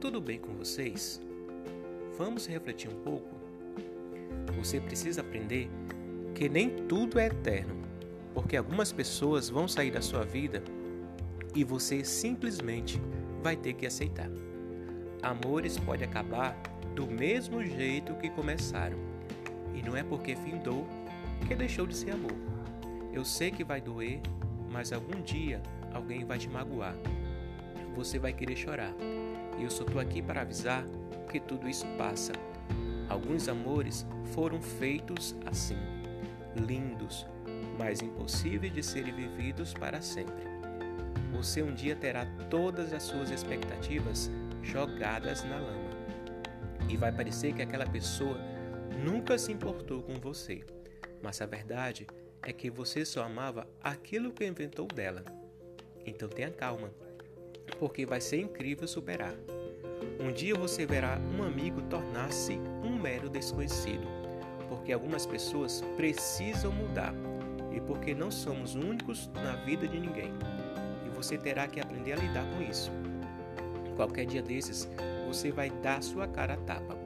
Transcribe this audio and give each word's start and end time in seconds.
tudo 0.00 0.18
bem 0.18 0.38
com 0.38 0.54
vocês? 0.54 1.20
Vamos 2.16 2.46
refletir 2.46 2.88
um 2.88 3.02
pouco? 3.02 3.28
Você 4.56 4.80
precisa 4.80 5.20
aprender 5.20 5.68
que 6.34 6.48
nem 6.48 6.70
tudo 6.86 7.18
é 7.18 7.26
eterno, 7.26 7.74
porque 8.32 8.56
algumas 8.56 8.92
pessoas 8.92 9.50
vão 9.50 9.68
sair 9.68 9.90
da 9.90 10.00
sua 10.00 10.24
vida 10.24 10.62
e 11.54 11.62
você 11.62 12.02
simplesmente 12.02 12.98
vai 13.42 13.56
ter 13.56 13.74
que 13.74 13.84
aceitar. 13.84 14.30
Amores 15.22 15.78
podem 15.78 16.08
acabar 16.08 16.56
do 16.94 17.06
mesmo 17.06 17.62
jeito 17.62 18.14
que 18.14 18.30
começaram, 18.30 18.96
e 19.74 19.82
não 19.82 19.94
é 19.94 20.02
porque 20.02 20.34
findou 20.34 20.86
que 21.46 21.54
deixou 21.54 21.86
de 21.86 21.94
ser 21.94 22.12
amor. 22.12 22.32
Eu 23.12 23.24
sei 23.24 23.50
que 23.50 23.64
vai 23.64 23.82
doer, 23.82 24.20
mas 24.70 24.94
algum 24.94 25.20
dia 25.20 25.60
alguém 25.92 26.24
vai 26.24 26.38
te 26.38 26.48
magoar. 26.48 26.96
Você 27.94 28.18
vai 28.18 28.32
querer 28.32 28.56
chorar. 28.56 28.94
E 29.58 29.64
eu 29.64 29.70
só 29.70 29.84
estou 29.84 30.00
aqui 30.00 30.22
para 30.22 30.42
avisar 30.42 30.84
que 31.30 31.40
tudo 31.40 31.68
isso 31.68 31.86
passa. 31.98 32.32
Alguns 33.08 33.48
amores 33.48 34.06
foram 34.32 34.60
feitos 34.60 35.34
assim, 35.46 35.76
lindos, 36.54 37.26
mas 37.78 38.00
impossíveis 38.02 38.72
de 38.72 38.82
serem 38.82 39.14
vividos 39.14 39.74
para 39.74 40.00
sempre. 40.00 40.48
Você 41.32 41.62
um 41.62 41.74
dia 41.74 41.96
terá 41.96 42.26
todas 42.48 42.92
as 42.92 43.02
suas 43.02 43.30
expectativas 43.30 44.30
jogadas 44.62 45.44
na 45.44 45.56
lama. 45.56 45.90
E 46.88 46.96
vai 46.96 47.12
parecer 47.12 47.54
que 47.54 47.62
aquela 47.62 47.86
pessoa 47.86 48.38
nunca 49.04 49.38
se 49.38 49.52
importou 49.52 50.02
com 50.02 50.14
você, 50.14 50.64
mas 51.22 51.40
a 51.40 51.46
verdade 51.46 52.06
é 52.42 52.52
que 52.52 52.70
você 52.70 53.04
só 53.04 53.22
amava 53.22 53.68
aquilo 53.82 54.32
que 54.32 54.46
inventou 54.46 54.86
dela. 54.86 55.24
Então 56.04 56.28
tenha 56.28 56.50
calma, 56.50 56.90
porque 57.80 58.04
vai 58.04 58.20
ser 58.20 58.38
incrível 58.42 58.86
superar. 58.86 59.34
Um 60.20 60.30
dia 60.30 60.54
você 60.54 60.84
verá 60.84 61.18
um 61.34 61.42
amigo 61.42 61.80
tornar-se 61.88 62.60
um 62.84 62.98
mero 63.00 63.30
desconhecido, 63.30 64.06
porque 64.68 64.92
algumas 64.92 65.24
pessoas 65.24 65.82
precisam 65.96 66.70
mudar 66.70 67.14
e 67.72 67.80
porque 67.80 68.14
não 68.14 68.30
somos 68.30 68.74
únicos 68.74 69.30
na 69.42 69.56
vida 69.64 69.88
de 69.88 69.98
ninguém. 69.98 70.30
E 71.06 71.08
você 71.08 71.38
terá 71.38 71.66
que 71.66 71.80
aprender 71.80 72.12
a 72.12 72.16
lidar 72.16 72.44
com 72.54 72.62
isso. 72.62 72.92
Qualquer 73.96 74.26
dia 74.26 74.42
desses, 74.42 74.86
você 75.26 75.50
vai 75.50 75.70
dar 75.70 76.02
sua 76.02 76.28
cara 76.28 76.54
a 76.54 76.58
tapa. 76.58 76.98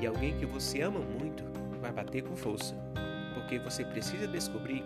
E 0.00 0.06
alguém 0.06 0.36
que 0.38 0.46
você 0.46 0.82
ama 0.82 1.00
muito 1.00 1.42
vai 1.80 1.90
bater 1.90 2.22
com 2.22 2.36
força, 2.36 2.76
porque 3.34 3.58
você 3.58 3.84
precisa 3.84 4.28
descobrir 4.28 4.84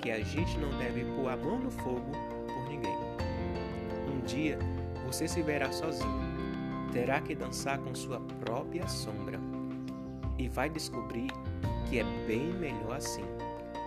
que 0.00 0.10
a 0.10 0.20
gente 0.20 0.58
não 0.58 0.76
deve 0.78 1.04
pôr 1.16 1.28
a 1.28 1.36
mão 1.36 1.60
no 1.60 1.70
fogo 1.70 2.10
dia 4.24 4.58
você 5.06 5.28
se 5.28 5.42
verá 5.42 5.70
sozinho, 5.70 6.20
terá 6.92 7.20
que 7.20 7.34
dançar 7.34 7.78
com 7.78 7.94
sua 7.94 8.20
própria 8.44 8.86
sombra 8.88 9.38
e 10.38 10.48
vai 10.48 10.68
descobrir 10.68 11.30
que 11.88 11.98
é 11.98 12.04
bem 12.26 12.52
melhor 12.54 12.96
assim, 12.96 13.24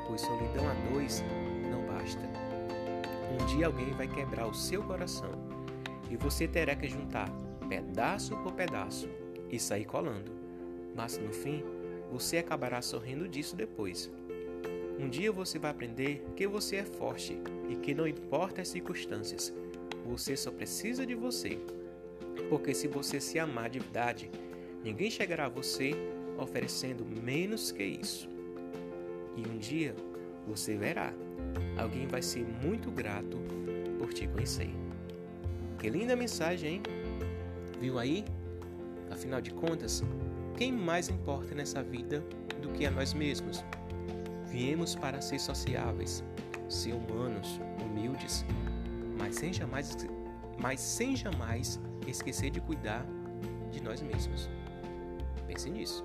pois 0.06 0.22
solidão 0.22 0.66
a 0.70 0.94
dois 0.94 1.24
não 1.70 1.86
basta. 1.86 2.22
Um 3.32 3.46
dia 3.46 3.68
alguém 3.68 3.92
vai 3.92 4.08
quebrar 4.08 4.48
o 4.48 4.54
seu 4.54 4.84
coração 4.84 5.32
e 6.10 6.16
você 6.16 6.48
terá 6.48 6.76
que 6.76 6.88
juntar 6.88 7.30
pedaço 7.68 8.36
por 8.38 8.54
pedaço 8.54 9.10
e 9.50 9.60
sair 9.60 9.86
colando 9.86 10.38
mas 10.98 11.20
no 11.20 11.32
fim 11.32 11.64
você 12.12 12.40
acabará 12.40 12.82
sorrindo 12.82 13.28
disso 13.28 13.56
depois. 13.56 14.12
Um 15.00 15.08
dia 15.08 15.32
você 15.32 15.60
vai 15.60 15.70
aprender 15.70 16.26
que 16.36 16.48
você 16.48 16.78
é 16.78 16.84
forte 16.84 17.40
e 17.70 17.76
que 17.76 17.94
não 17.94 18.08
importa 18.08 18.62
as 18.62 18.70
circunstâncias, 18.70 19.54
você 20.08 20.36
só 20.38 20.52
precisa 20.52 21.06
de 21.06 21.14
você. 21.14 21.60
Porque 22.50 22.74
se 22.74 22.88
você 22.88 23.20
se 23.20 23.38
amar 23.38 23.70
de 23.70 23.80
verdade, 23.80 24.32
ninguém 24.84 25.12
chegará 25.12 25.46
a 25.46 25.50
você 25.50 25.92
oferecendo 26.38 27.06
menos 27.06 27.72
que 27.72 27.84
isso. 27.84 28.30
E 29.36 29.48
um 29.48 29.58
dia 29.58 29.94
você 30.48 30.78
verá, 30.78 31.14
alguém 31.78 32.08
vai 32.08 32.22
ser 32.22 32.46
muito 32.64 32.90
grato 32.90 33.38
por 34.00 34.14
te 34.14 34.28
conhecer. 34.28 34.70
Que 35.78 35.90
linda 35.90 36.16
mensagem, 36.16 36.76
hein? 36.76 36.82
Viu 37.80 38.00
aí? 38.00 38.24
Afinal 39.12 39.42
de 39.42 39.52
contas, 39.52 40.04
quem 40.56 40.72
mais 40.72 41.10
importa 41.10 41.54
nessa 41.54 41.84
vida 41.84 42.24
do 42.62 42.70
que 42.70 42.86
a 42.86 42.92
nós 42.92 43.14
mesmos? 43.14 43.64
Viemos 44.48 44.96
para 44.96 45.22
ser 45.22 45.40
sociáveis, 45.40 46.24
ser 46.70 46.94
humanos, 46.94 47.60
humildes, 47.84 48.46
mas 49.18 49.36
sem 49.36 49.52
jamais, 49.54 49.96
mas 50.60 50.80
sem 50.80 51.16
jamais 51.16 51.80
esquecer 52.08 52.50
de 52.50 52.62
cuidar 52.62 53.06
de 53.72 53.82
nós 53.82 54.02
mesmos. 54.02 54.50
Pense 55.46 55.70
nisso. 55.70 56.04